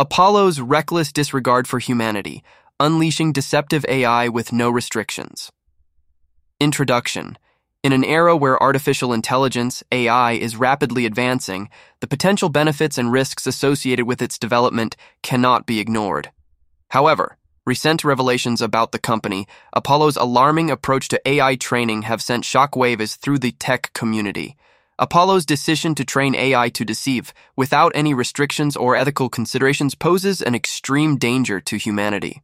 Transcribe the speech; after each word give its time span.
Apollo's 0.00 0.60
reckless 0.60 1.12
disregard 1.12 1.68
for 1.68 1.78
humanity, 1.78 2.42
unleashing 2.80 3.32
deceptive 3.32 3.84
AI 3.86 4.28
with 4.28 4.50
no 4.50 4.70
restrictions. 4.70 5.52
Introduction 6.58 7.36
In 7.82 7.92
an 7.92 8.02
era 8.02 8.34
where 8.34 8.62
artificial 8.62 9.12
intelligence, 9.12 9.84
AI, 9.92 10.32
is 10.32 10.56
rapidly 10.56 11.04
advancing, 11.04 11.68
the 12.00 12.06
potential 12.06 12.48
benefits 12.48 12.96
and 12.96 13.12
risks 13.12 13.46
associated 13.46 14.06
with 14.06 14.22
its 14.22 14.38
development 14.38 14.96
cannot 15.22 15.66
be 15.66 15.80
ignored. 15.80 16.30
However, 16.88 17.36
recent 17.66 18.02
revelations 18.02 18.62
about 18.62 18.92
the 18.92 18.98
company, 18.98 19.46
Apollo's 19.74 20.16
alarming 20.16 20.70
approach 20.70 21.08
to 21.08 21.20
AI 21.28 21.56
training 21.56 22.02
have 22.08 22.22
sent 22.22 22.44
shockwaves 22.44 23.18
through 23.18 23.40
the 23.40 23.52
tech 23.52 23.92
community. 23.92 24.56
Apollo's 25.02 25.46
decision 25.46 25.94
to 25.94 26.04
train 26.04 26.34
AI 26.34 26.68
to 26.68 26.84
deceive 26.84 27.32
without 27.56 27.90
any 27.94 28.12
restrictions 28.12 28.76
or 28.76 28.94
ethical 28.94 29.30
considerations 29.30 29.94
poses 29.94 30.42
an 30.42 30.54
extreme 30.54 31.16
danger 31.16 31.58
to 31.58 31.78
humanity. 31.78 32.42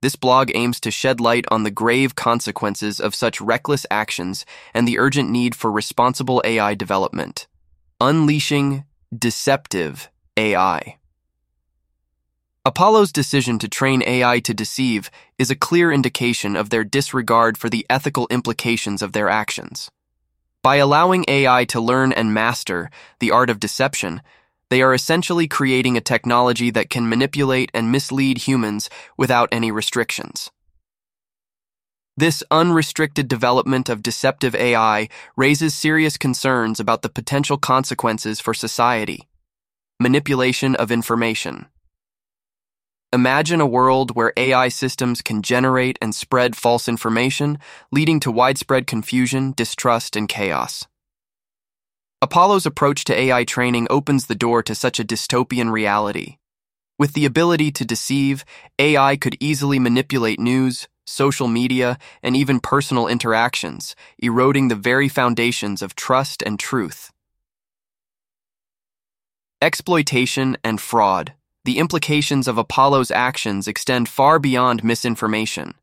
This 0.00 0.16
blog 0.16 0.50
aims 0.54 0.80
to 0.80 0.90
shed 0.90 1.20
light 1.20 1.44
on 1.50 1.62
the 1.62 1.70
grave 1.70 2.14
consequences 2.14 3.00
of 3.00 3.14
such 3.14 3.38
reckless 3.38 3.84
actions 3.90 4.46
and 4.72 4.88
the 4.88 4.98
urgent 4.98 5.28
need 5.28 5.54
for 5.54 5.70
responsible 5.70 6.40
AI 6.42 6.74
development. 6.74 7.46
Unleashing 8.00 8.84
deceptive 9.16 10.08
AI. 10.38 10.96
Apollo's 12.64 13.12
decision 13.12 13.58
to 13.58 13.68
train 13.68 14.02
AI 14.06 14.40
to 14.40 14.54
deceive 14.54 15.10
is 15.38 15.50
a 15.50 15.54
clear 15.54 15.92
indication 15.92 16.56
of 16.56 16.70
their 16.70 16.82
disregard 16.82 17.58
for 17.58 17.68
the 17.68 17.84
ethical 17.90 18.26
implications 18.30 19.02
of 19.02 19.12
their 19.12 19.28
actions. 19.28 19.90
By 20.64 20.76
allowing 20.76 21.26
AI 21.28 21.66
to 21.66 21.78
learn 21.78 22.10
and 22.10 22.32
master 22.32 22.90
the 23.20 23.30
art 23.30 23.50
of 23.50 23.60
deception, 23.60 24.22
they 24.70 24.80
are 24.80 24.94
essentially 24.94 25.46
creating 25.46 25.98
a 25.98 26.00
technology 26.00 26.70
that 26.70 26.88
can 26.88 27.06
manipulate 27.06 27.70
and 27.74 27.92
mislead 27.92 28.38
humans 28.38 28.88
without 29.18 29.50
any 29.52 29.70
restrictions. 29.70 30.50
This 32.16 32.42
unrestricted 32.50 33.28
development 33.28 33.90
of 33.90 34.02
deceptive 34.02 34.54
AI 34.54 35.10
raises 35.36 35.74
serious 35.74 36.16
concerns 36.16 36.80
about 36.80 37.02
the 37.02 37.10
potential 37.10 37.58
consequences 37.58 38.40
for 38.40 38.54
society. 38.54 39.28
Manipulation 40.00 40.74
of 40.76 40.90
information. 40.90 41.66
Imagine 43.14 43.60
a 43.60 43.66
world 43.66 44.16
where 44.16 44.32
AI 44.36 44.66
systems 44.66 45.22
can 45.22 45.40
generate 45.40 45.96
and 46.02 46.12
spread 46.12 46.56
false 46.56 46.88
information, 46.88 47.60
leading 47.92 48.18
to 48.18 48.32
widespread 48.32 48.88
confusion, 48.88 49.54
distrust, 49.56 50.16
and 50.16 50.28
chaos. 50.28 50.88
Apollo's 52.20 52.66
approach 52.66 53.04
to 53.04 53.14
AI 53.14 53.44
training 53.44 53.86
opens 53.88 54.26
the 54.26 54.34
door 54.34 54.64
to 54.64 54.74
such 54.74 54.98
a 54.98 55.04
dystopian 55.04 55.70
reality. 55.70 56.38
With 56.98 57.12
the 57.12 57.24
ability 57.24 57.70
to 57.72 57.84
deceive, 57.84 58.44
AI 58.80 59.14
could 59.14 59.36
easily 59.38 59.78
manipulate 59.78 60.40
news, 60.40 60.88
social 61.06 61.46
media, 61.46 61.98
and 62.20 62.34
even 62.34 62.58
personal 62.58 63.06
interactions, 63.06 63.94
eroding 64.18 64.66
the 64.66 64.74
very 64.90 65.08
foundations 65.08 65.82
of 65.82 65.94
trust 65.94 66.42
and 66.42 66.58
truth. 66.58 67.12
Exploitation 69.62 70.56
and 70.64 70.80
fraud 70.80 71.34
the 71.64 71.78
implications 71.78 72.46
of 72.46 72.58
Apollo's 72.58 73.10
actions 73.10 73.66
extend 73.66 74.08
far 74.08 74.38
beyond 74.38 74.84
misinformation. 74.84 75.74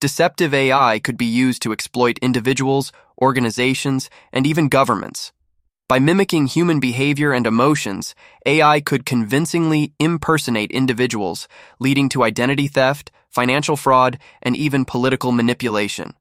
Deceptive 0.00 0.54
AI 0.54 0.98
could 0.98 1.18
be 1.18 1.26
used 1.26 1.60
to 1.62 1.72
exploit 1.72 2.18
individuals, 2.22 2.92
organizations, 3.20 4.08
and 4.32 4.46
even 4.46 4.68
governments. 4.68 5.32
By 5.88 5.98
mimicking 5.98 6.46
human 6.46 6.80
behavior 6.80 7.32
and 7.32 7.46
emotions, 7.46 8.14
AI 8.46 8.80
could 8.80 9.06
convincingly 9.06 9.92
impersonate 9.98 10.70
individuals, 10.70 11.48
leading 11.78 12.08
to 12.10 12.22
identity 12.22 12.68
theft, 12.68 13.10
financial 13.30 13.76
fraud, 13.76 14.18
and 14.42 14.56
even 14.56 14.84
political 14.84 15.32
manipulation. 15.32 16.14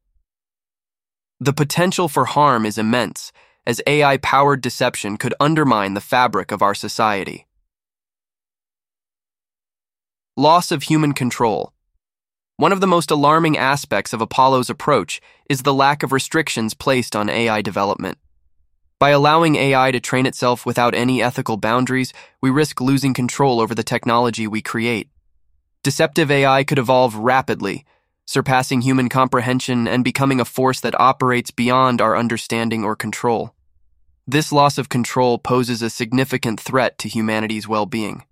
The 1.39 1.53
potential 1.53 2.07
for 2.07 2.25
harm 2.25 2.66
is 2.66 2.78
immense, 2.78 3.31
as 3.66 3.81
AI 3.88 4.18
powered 4.18 4.62
deception 4.62 5.18
could 5.18 5.34
undermine 5.39 5.94
the 5.94 6.01
fabric 6.01 6.51
of 6.51 6.62
our 6.62 6.74
society. 6.74 7.47
Loss 10.40 10.72
of 10.72 10.84
human 10.84 11.14
control. 11.14 11.74
One 12.58 12.72
of 12.72 12.80
the 12.80 12.86
most 12.86 13.09
alarming 13.09 13.58
aspects 13.58 14.14
of 14.14 14.22
Apollo's 14.22 14.70
approach 14.70 15.20
is 15.50 15.64
the 15.64 15.74
lack 15.74 16.03
of 16.03 16.12
restrictions 16.12 16.75
placed 16.75 17.16
on 17.16 17.28
AI 17.28 17.64
development. 17.64 18.20
By 19.00 19.09
allowing 19.09 19.56
AI 19.56 19.90
to 19.90 20.00
train 20.00 20.28
itself 20.28 20.64
without 20.64 20.94
any 20.94 21.24
ethical 21.24 21.58
boundaries, 21.58 22.14
we 22.40 22.52
risk 22.52 22.80
losing 22.80 23.16
control 23.16 23.59
over 23.59 23.74
the 23.74 23.81
technology 23.81 24.46
we 24.46 24.62
create. 24.62 25.09
Deceptive 25.81 26.30
AI 26.30 26.64
could 26.64 26.78
evolve 26.78 27.16
rapidly, 27.16 27.84
surpassing 28.28 28.81
human 28.81 29.09
comprehension 29.09 29.88
and 29.88 30.04
becoming 30.04 30.40
a 30.40 30.46
force 30.46 30.80
that 30.81 31.00
operates 31.00 31.50
beyond 31.50 32.00
our 32.00 32.16
understanding 32.16 32.84
or 32.84 32.96
control. 32.96 33.56
This 34.28 34.52
loss 34.52 34.78
of 34.78 34.88
control 34.88 35.40
poses 35.40 35.81
a 35.81 35.90
significant 35.90 36.59
threat 36.59 37.00
to 37.00 37.09
humanity's 37.09 37.68
well 37.68 37.88
being. 37.88 38.24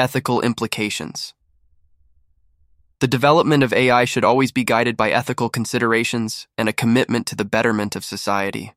Ethical 0.00 0.40
implications. 0.40 1.34
The 3.00 3.06
development 3.06 3.62
of 3.62 3.74
AI 3.74 4.06
should 4.06 4.24
always 4.24 4.50
be 4.50 4.64
guided 4.64 4.96
by 4.96 5.10
ethical 5.10 5.50
considerations 5.50 6.48
and 6.56 6.70
a 6.70 6.72
commitment 6.72 7.26
to 7.26 7.36
the 7.36 7.44
betterment 7.44 7.94
of 7.94 8.02
society. 8.02 8.72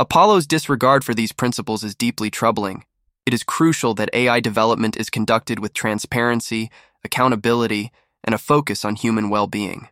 Apollo's 0.00 0.48
disregard 0.48 1.04
for 1.04 1.14
these 1.14 1.30
principles 1.30 1.84
is 1.84 1.94
deeply 1.94 2.28
troubling. 2.28 2.84
It 3.24 3.32
is 3.32 3.44
crucial 3.44 3.94
that 3.94 4.10
AI 4.12 4.40
development 4.40 4.96
is 4.96 5.10
conducted 5.10 5.60
with 5.60 5.74
transparency, 5.74 6.72
accountability, 7.04 7.92
and 8.24 8.34
a 8.34 8.44
focus 8.52 8.84
on 8.84 8.96
human 8.96 9.30
well 9.30 9.46
being. 9.46 9.90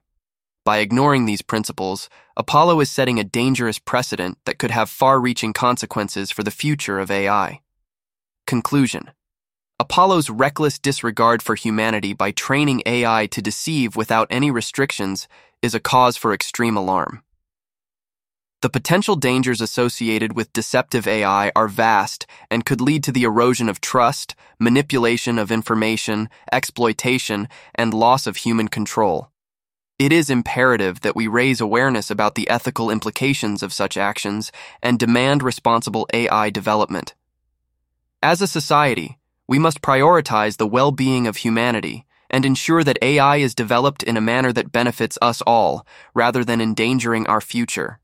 By 0.65 0.79
ignoring 0.79 1.27
these 1.27 1.43
principles, 1.43 2.09
Apollo 2.37 2.81
is 2.81 2.91
setting 2.91 3.21
a 3.21 3.31
dangerous 3.41 3.79
precedent 3.79 4.37
that 4.47 4.59
could 4.59 4.73
have 4.73 4.91
far 4.91 5.21
reaching 5.21 5.53
consequences 5.53 6.33
for 6.33 6.43
the 6.43 6.51
future 6.51 6.99
of 6.99 7.09
AI. 7.09 7.61
Conclusion 8.49 9.13
Apollo's 9.81 10.29
reckless 10.29 10.79
disregard 10.79 11.41
for 11.43 11.55
humanity 11.55 12.13
by 12.13 12.33
training 12.33 12.83
AI 12.85 13.27
to 13.29 13.41
deceive 13.41 13.97
without 13.97 14.27
any 14.29 14.51
restrictions 14.51 15.27
is 15.63 15.75
a 15.75 15.81
cause 15.81 16.19
for 16.19 16.35
extreme 16.35 16.77
alarm. 16.77 17.23
The 18.61 18.69
potential 18.69 19.17
dangers 19.17 19.63
associated 19.63 20.37
with 20.37 20.53
deceptive 20.53 21.07
AI 21.07 21.51
are 21.57 21.67
vast 21.67 22.27
and 22.51 22.67
could 22.67 22.83
lead 22.83 23.03
to 23.05 23.11
the 23.11 23.23
erosion 23.23 23.71
of 23.71 23.81
trust, 23.81 24.35
manipulation 24.59 25.39
of 25.39 25.51
information, 25.51 26.29
exploitation, 26.53 27.49
and 27.75 27.95
loss 27.95 28.27
of 28.27 28.37
human 28.37 28.69
control. 28.69 29.31
It 29.99 30.13
is 30.13 30.29
imperative 30.29 31.01
that 31.01 31.17
we 31.17 31.27
raise 31.27 31.59
awareness 31.59 32.11
about 32.11 32.35
the 32.35 32.51
ethical 32.51 32.91
implications 32.91 33.63
of 33.63 33.73
such 33.73 33.97
actions 33.97 34.53
and 34.83 34.99
demand 34.99 35.43
responsible 35.43 36.07
AI 36.13 36.51
development. 36.51 37.15
As 38.23 38.43
a 38.43 38.47
society, 38.47 39.17
we 39.51 39.59
must 39.59 39.83
prioritize 39.83 40.59
the 40.59 40.67
well 40.67 40.93
being 40.93 41.27
of 41.27 41.39
humanity 41.39 42.07
and 42.31 42.47
ensure 42.47 42.85
that 42.85 43.03
AI 43.03 43.39
is 43.39 43.53
developed 43.53 44.05
in 44.05 44.17
a 44.17 44.21
manner 44.21 44.53
that 44.53 44.71
benefits 44.71 45.19
us 45.21 45.43
all 45.43 45.85
rather 46.15 46.45
than 46.45 46.61
endangering 46.61 47.27
our 47.27 47.41
future. 47.41 48.00